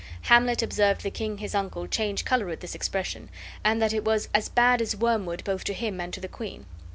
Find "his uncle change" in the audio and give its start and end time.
1.37-2.25